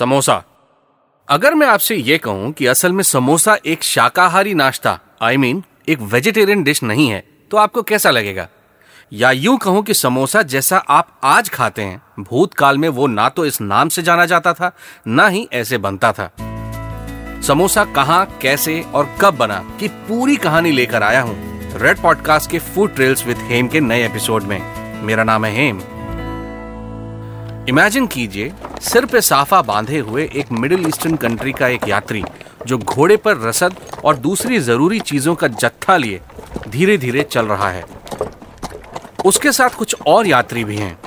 [0.00, 0.42] समोसा।
[1.28, 5.56] अगर मैं आपसे ये कहूँ कि असल में समोसा एक शाकाहारी नाश्ता आई I मीन
[5.56, 8.48] mean, एक वेजिटेरियन डिश नहीं है तो आपको कैसा लगेगा?
[9.12, 13.46] या यूँ कहूँ कि समोसा जैसा आप आज खाते हैं भूतकाल में वो ना तो
[13.46, 14.72] इस नाम से जाना जाता था
[15.06, 16.30] ना ही ऐसे बनता था।
[17.46, 21.36] समोसा कहाँ कैसे और कब बना की पूरी कहानी लेकर आया हूँ
[21.78, 24.60] रेड पॉडकास्ट के फ़ूड ट्रेल्स विद हेम के नए एपिसोड में।
[25.02, 25.82] मेरा नाम है हेम
[27.68, 32.22] इमेजिन कीजिए, सिर पे साफा बांधे हुए एक मिडिल ईस्टर्न कंट्री का एक यात्री,
[32.66, 36.20] जो घोड़े पर रसद और दूसरी ज़रूरी चीज़ों का जत्था लिए
[36.68, 37.84] धीरे धीरे चल रहा है।
[39.26, 40.98] उसके साथ कुछ और यात्री भी हैं।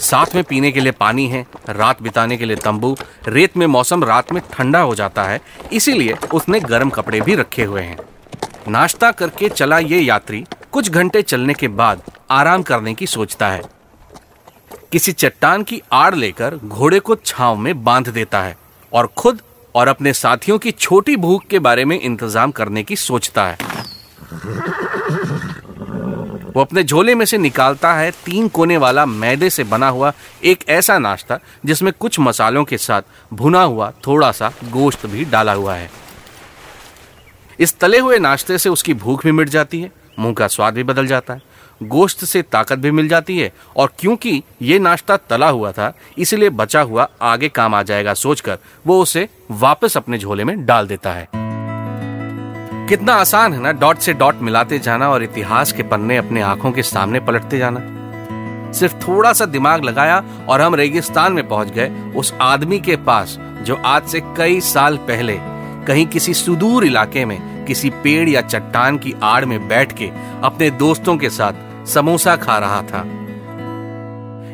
[0.00, 2.96] साथ में पीने के लिए पानी है, रात बिताने के लिए तंबू,
[3.28, 5.40] रेत में मौसम, रात में ठंडा हो जाता है,
[5.72, 7.98] इसीलिए उसने गर्म कपड़े भी रखे हुए हैं।
[8.68, 13.79] नाश्ता करके चला ये यात्री, कुछ घंटे चलने के बाद आराम करने की सोचता है।
[14.92, 18.56] किसी चट्टान की आड़ लेकर घोड़े को छाव में बाँध देता है
[18.92, 19.40] और खुद
[19.74, 23.58] और अपने साथियों की छोटी भूख के बारे में इंतज़ाम करने की सोचता है।
[26.46, 30.12] वो अपने झोले में से निकालता है तीन कोने वाला मैदे से बना हुआ
[30.44, 35.52] एक ऐसा नाश्ता जिसमें कुछ मसालों के साथ भुना हुआ थोड़ा सा गोश्त भी डाला
[35.52, 35.90] हुआ है।
[37.58, 40.82] इस तले हुए नाश्ते से उसकी भूख भी मिट जाती है, मुँह का स्वाद भी
[40.82, 41.49] बदल जाता है।
[41.82, 46.50] गोश्त से ताकत भी मिल जाती है और क्योंकि ये नाश्ता तला हुआ था, इसलिए
[46.50, 51.12] बचा हुआ आगे काम आ जाएगा सोचकर, वो उसे वापस अपने झोले में डाल देता
[51.12, 51.28] है।
[52.88, 56.72] कितना आसान है ना, डॉट से डॉट मिलाते जाना और इतिहास के पन्ने अपने आँखों
[56.72, 57.80] के सामने पलटते जाना।
[58.72, 63.36] सिर्फ़ थोड़ा सा दिमाग लगाया और हम रेगिस्तान में पहुँच गए, उस आदमी के पास,
[63.62, 65.38] जो आज से कई साल पहले
[65.86, 70.10] कहीं किसी सुदूर इलाके में, किसी पेड़ या चट्टान की आड़ में बैठ के
[70.44, 71.52] अपने दोस्तों के साथ
[71.90, 73.02] समोसा खा रहा था।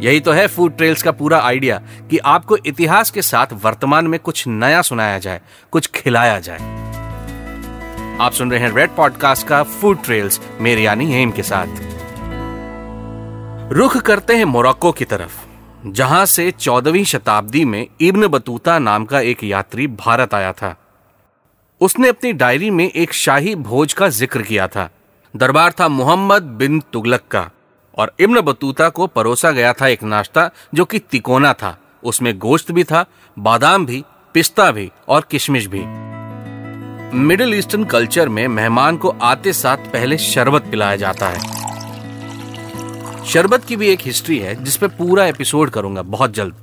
[0.00, 4.18] यही तो है फ़ूड ट्रेल्स का पूरा आइडिया कि आपको इतिहास के साथ वर्तमान में
[4.20, 5.40] कुछ नया सुनाया जाए,
[5.72, 6.58] कुछ खिलाया जाए।
[8.20, 11.88] आप सुन रहे हैं रेड पॉडकास्ट का फ़ूड ट्रेल्स मेरे यानी हेम के साथ।
[13.72, 15.32] रुख करते हैं मोरक्को की तरफ़,
[15.86, 20.74] जहाँ से चौदहवीं शताब्दी में इब्न बतूता नाम का एक यात्री भारत आया था।
[21.80, 24.88] उसने अपनी डायरी में एक शाही भोज का ज़िक्र किया था।
[25.34, 27.50] दरबार था मोहम्मद बिन तुगलक का,
[27.98, 32.70] और इब्न बतूता को परोसा गया था एक नाश्ता जो कि तिकोना था। उसमें गोश्त
[32.72, 33.04] भी था,
[33.36, 34.04] बादाम भी,
[34.34, 35.82] पिस्ता भी और किशमिश भी।
[37.18, 41.38] मिडिल ईस्टर्न कल्चर में मेहमान को आते साथ पहले शरबत पिलाया जाता है।
[43.24, 46.54] शरबत की भी एक हिस्ट्री है जिसपे पूरा एपिसोड करूँगा बहुत जल्द।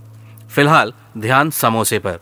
[0.55, 2.19] फ़िलहाल ध्यान समोसे पर।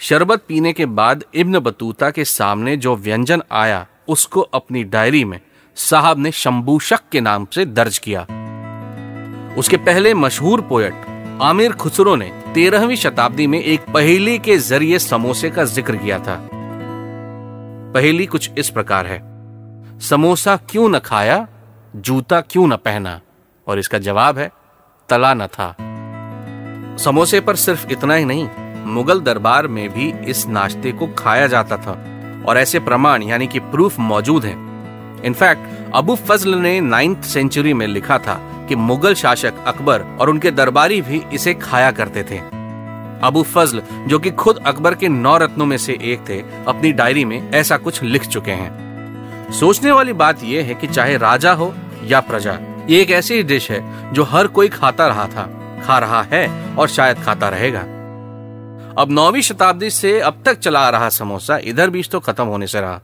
[0.00, 5.40] शरबत पीने के बाद इब्न बतूता के सामने जो व्यंजन आया, उसको अपनी डायरी में
[5.76, 8.20] साहब ने शंबूशक के नाम से दर्ज किया।
[9.58, 10.94] उसके पहले मशहूर पोएट
[11.42, 16.48] आमिर खुसरो ने तेरहवीं शताब्दी में एक पहेली के ज़रिए समोसे का ज़िक्र किया था।
[17.94, 19.32] पहेली कुछ इस प्रकार है।
[19.98, 21.48] समोसा क्यों न खाया,
[21.96, 23.20] जूता क्यों न पहना?
[23.66, 24.52] और इसका जवाब है,
[25.08, 25.76] तला न था।
[26.96, 28.48] समोसे पर सिर्फ़ इतना ही नहीं,
[28.86, 31.92] मुगल दरबार में भी इस नाश्ते को खाया जाता था।
[32.48, 34.71] और ऐसे प्रमाण यानी कि प्रूफ मौजूद हैं।
[35.24, 38.34] इनफैक्ट अबू फजल ने नाइन्थ सेंचुरी में लिखा था
[38.68, 42.38] कि मुगल शासक अकबर और उनके दरबारी भी इसे खाया करते थे।
[43.22, 47.24] अबू फजल जो कि खुद अकबर के नौ रत्नों में से एक थे, अपनी डायरी
[47.24, 51.72] में ऐसा कुछ लिख चुके हैं। सोचने वाली बात यह है कि चाहे राजा हो
[52.04, 55.48] या प्रजा, ये एक ऐसी डिश है जो हर कोई खाता रहा था,
[55.86, 57.80] खा रहा है और शायद खाता रहेगा।
[58.98, 62.66] अब नौवीं शताब्दी से अब तक चला आ रहा समोसा इधर बीच तो खत्म होने
[62.66, 63.00] से रहा।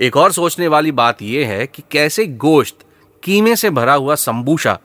[0.00, 2.84] एक और सोचने वाली बात यह है कि कैसे गोश्त
[3.22, 4.78] कीमे से भरा हुआ संबूशा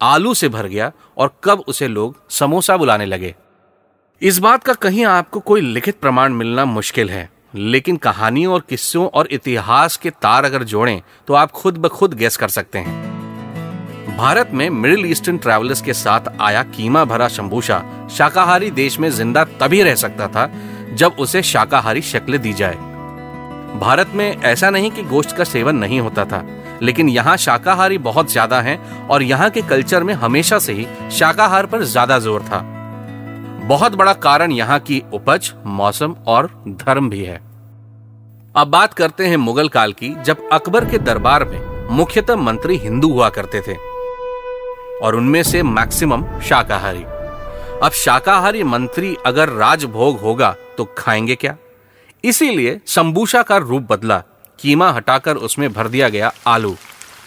[0.00, 3.34] आलू से भर गया और कब उसे लोग समोसा बुलाने लगे।
[4.22, 9.06] इस बात का कहीं आपको कोई लिखित प्रमाण मिलना मुश्किल है, लेकिन कहानियों और किस्सों
[9.08, 14.16] और इतिहास के तार अगर जोड़ें तो आप खुद ब खुद गैस कर सकते हैं।
[14.16, 17.82] भारत में मिडिल ईस्टर्न ट्रैवलर्स के साथ आया कीमा भरा शंबूशा
[18.16, 20.50] शाकाहारी देश में ज़िंदा तभी रह सकता था
[20.94, 22.87] जब उसे शाकाहारी शक्ल दी जाए।
[23.78, 26.42] भारत में ऐसा नहीं कि गोश्त का सेवन नहीं होता था,
[26.82, 31.66] लेकिन यहाँ शाकाहारी बहुत ज़्यादा हैं और यहाँ के कल्चर में हमेशा से ही शाकाहार
[31.66, 32.60] पर ज़्यादा ज़ोर था।
[33.66, 37.36] बहुत बड़ा कारण यहाँ की उपज, मौसम और धर्म भी है।
[38.54, 41.60] अब बात करते हैं मुगल काल की, जब अकबर के दरबार में
[41.90, 43.74] मुख्यतः मंत्री हिंदू हुआ करते थे
[44.98, 47.04] और उनमें से मैक्सिमम शाकाहारी।
[47.78, 51.56] अब शाकाहारी मंत्री अगर राजभोग होगा तो खाएँगे क्या?
[52.24, 54.18] इसीलिए संबूशा का रूप बदला,
[54.58, 56.76] कीमा हटाकर उसमें भर दिया गया आलू।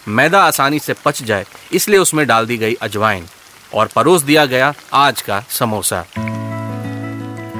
[0.07, 3.25] मैदा आसानी से पच जाए, इसलिए उसमें डाल दी गई अजवाइन,
[3.73, 6.03] और परोस दिया गया आज का समोसा।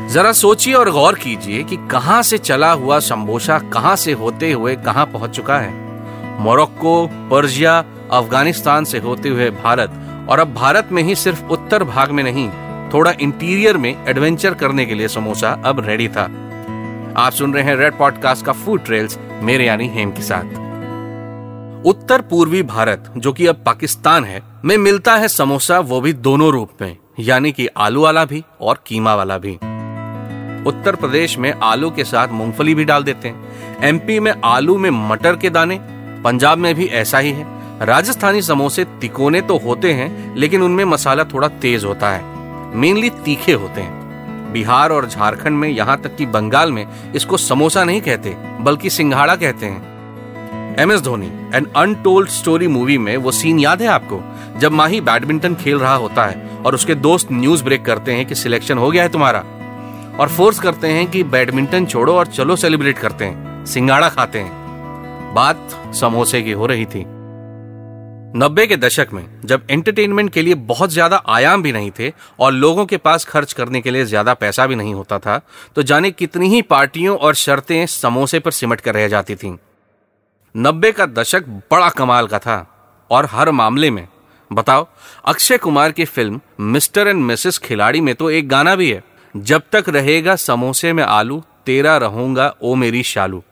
[0.08, 4.76] जरा सोचिए और गौर कीजिए कि कहाँ से चला हुआ शंबोशा कहाँ से होते हुए
[4.76, 5.72] कहाँ पहुँच चुका है।
[6.40, 7.78] मोरक्को, पर्जिया,
[8.12, 9.92] अफ़गानिस्तान से होते हुए भारत,
[10.30, 12.50] और अब भारत में ही सिर्फ़ उत्तर भाग में नहीं,
[12.94, 16.41] थोड़ा इंटीरियर में एडवेंचर करने के लिए समोसा अब रेडी था।
[17.18, 20.44] आप सुन रहे हैं रेड पॉडकास्ट का फ़ूड ट्रेल्स मेरे यानी हेम के साथ।
[21.86, 26.50] उत्तर पूर्वी भारत, जो कि अब पाकिस्तान है, में मिलता है समोसा, वो भी दोनों
[26.50, 29.56] रूप में, यानी कि आलू वाला भी और कीमा वाला भी।
[30.70, 33.46] उत्तर प्रदेश में आलू के साथ मूंगफली भी डाल देते हैं।
[33.84, 35.80] एमपी में आलू में मटर के दाने,
[36.24, 37.46] पंजाब में भी ऐसा ही है।
[37.86, 42.24] राजस्थानी समोसे तिकोने तो होते हैं, लेकिन उनमें मसाला थोड़ा तेज होता है।
[42.78, 44.01] मेनली तीखे होते हैं।
[44.52, 49.36] बिहार और झारखंड में यहाँ तक कि बंगाल में इसको समोसा नहीं कहते, बल्कि सिंघाड़ा
[49.36, 54.22] कहते हैं। M S Dhoni an untold story movie में वो सीन याद है आपको?
[54.60, 58.36] जब माही बैडमिंटन खेल रहा होता है और उसके दोस्त न्यूज़ ब्रेक करते हैं कि
[58.36, 59.44] सिलेक्शन हो गया है तुम्हारा
[60.20, 65.34] और फोर्स करते हैं कि बैडमिंटन छोड़ो और चलो सेलिब्रेट करते हैं सिंगाड़ा खाते हैं।
[65.34, 67.06] बात समोसे की हो रही थी।
[68.36, 72.52] नब्बे के दशक में, जब एंटरटेनमेंट के लिए बहुत ज़्यादा आयाम भी नहीं थे और
[72.52, 75.40] लोगों के पास खर्च करने के लिए ज़्यादा पैसा भी नहीं होता था
[75.76, 79.56] तो जाने कितनी ही पार्टियों और शर्तें समोसे पर सिमट कर रह जाती थीं।
[80.56, 82.66] नब्बे का दशक बड़ा कमाल का था
[83.10, 84.08] और हर मामले में,
[84.52, 84.88] बताओ,
[85.26, 89.04] अक्षय कुमार की फ़िल्म मिस्टर एंड मिसेस खिलाड़ी में तो एक गाना भी है,
[89.36, 93.44] जब तक रहेगा समोसे में आलू, तेरा रहूँगा ओ मेरी शालू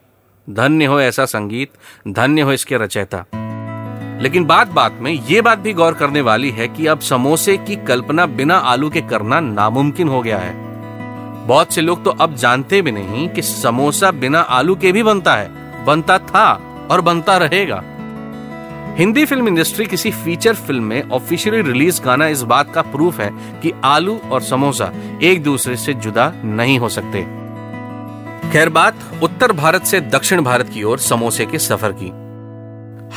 [0.47, 1.69] धन्य हो ऐसा संगीत,
[2.07, 3.25] धन्य हो इसके रचयिता
[4.21, 7.75] लेकिन बात बात में ये बात भी गौर करने वाली है कि अब समोसे की
[7.75, 10.53] कल्पना बिना आलू के करना नामुमकिन हो गया है।
[11.47, 15.35] बहुत से लोग तो अब जानते भी नहीं कि समोसा बिना आलू के भी बनता
[15.35, 16.51] है। बनता था
[16.91, 17.83] और बनता रहेगा।
[18.97, 23.29] हिंदी फ़िल्म इंडस्ट्री किसी फीचर फ़िल्म में ऑफिशियली रिलीज़ गाना इस बात का प्रूफ है
[23.61, 24.91] कि आलू और समोसा
[25.23, 27.21] एक दूसरे से जुदा नहीं हो सकते।
[28.51, 32.11] खैर बात, उत्तर भारत से दक्षिण भारत की ओर समोसे के सफ़र की।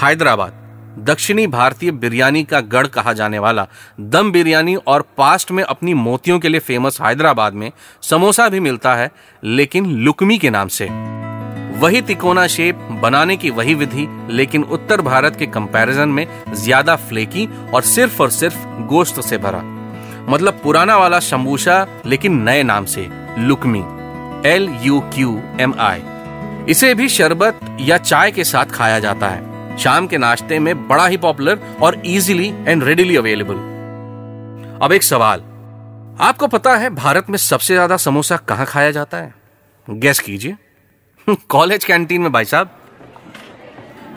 [0.06, 0.61] हैदराबाद।
[0.98, 3.66] दक्षिणी भारतीय बिरयानी का गढ़ कहा जाने वाला
[4.00, 7.70] दम बिरयानी और पास्ट में अपनी मोतियों के लिए फ़ेमस हैदराबाद में
[8.02, 9.10] समोसा भी मिलता है,
[9.42, 10.88] लेकिन लुकमी के नाम से।
[11.78, 17.48] वही तिकोना शेप, बनाने की वही विधि, लेकिन उत्तर भारत के कंपैरिजन में ज़्यादा फ्लेकी
[17.74, 19.60] और सिर्फ़ और सिर्फ़ गोश्त से भरा।
[20.28, 23.08] मतलब पुराना वाला शंबूशा लेकिन नए नाम से,
[23.38, 23.82] lukmi.
[24.48, 26.02] L U Q M I
[26.68, 31.06] इसे भी शरबत या चाय के साथ खाया जाता है। शाम के नाश्ते में बड़ा
[31.06, 33.54] ही पॉपुलर और इजीली एंड रेडिली अवेलेबल
[34.82, 35.40] अब एक सवाल।
[36.20, 39.34] आपको पता है भारत में सबसे ज़्यादा समोसा कहाँ खाया जाता है?
[39.88, 40.56] गैस कीजिए।
[41.48, 42.78] कॉलेज कैंटीन में, भाई साहब।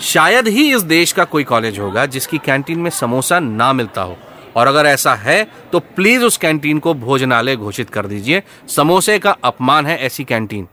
[0.02, 4.18] शायद ही इस देश का कोई कॉलेज होगा जिसकी कैंटीन में समोसा ना मिलता हो।
[4.56, 9.32] और अगर ऐसा है तो प्लीज़ उस कैंटीन को भोजनालय घोषित कर दीजिए। समोसे का
[9.44, 10.68] अपमान है ऐसी कैंटीन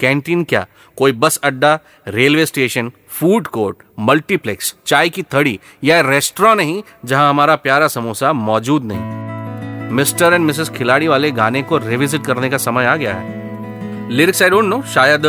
[0.00, 0.66] कैंटीन क्या?
[0.96, 1.78] कोई बस अड्डा,
[2.08, 8.32] railway station, food court, multiplex, चाय की थड़ी या रेस्टोरेंट नहीं जहाँ हमारा प्यारा समोसा
[8.32, 13.14] मौजूद नहीं। मिस्टर एंड मिसेस खिलाड़ी वाले गाने को रिविजिट करने का समय आ गया
[13.14, 15.22] है। लिरिक्स आई डोंट नो शायद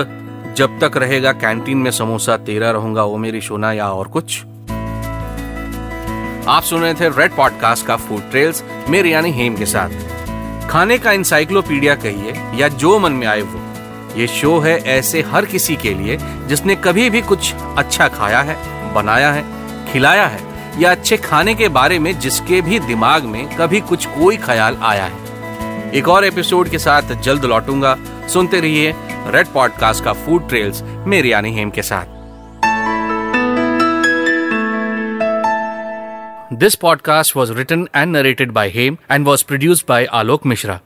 [0.57, 4.41] जब तक रहेगा कैंटीन में समोसा तेरा रहूँगा वो मेरी सोना या और कुछ।
[6.47, 9.89] आप सुन रहे थे रेड पॉडकास्ट का फ़ूड ट्रेल्स मेरे यानी हेम के साथ।
[10.69, 13.66] खाने का इंसाइक्लोपीडिया कहिए या जो मन में आए वो।
[14.17, 18.55] ये शो है ऐसे हर किसी के लिए जिसने कभी भी कुछ अच्छा खाया है,
[18.93, 19.43] बनाया है,
[19.91, 20.39] खिलाया है,
[20.81, 25.05] या अच्छे खाने के बारे में जिसके भी दिमाग में कभी कुछ कोई ख्याल आया
[25.05, 27.97] है। एक और एपिसोड के साथ जल्द लौटूँगा।
[28.33, 28.93] सुनते रहिए
[29.27, 32.15] रेड पॉडकास्ट का फ़ूड ट्रेल्स मेरे यानी हेम के साथ।
[36.53, 40.79] This podcast was written and narrated by Hem and was produced by Alok Mishra.